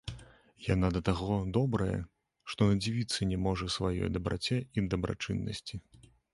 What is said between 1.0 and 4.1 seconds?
таго добрая, што надзівіцца не можа сваёй